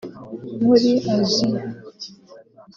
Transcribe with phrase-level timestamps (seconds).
[0.65, 1.61] muri Aziya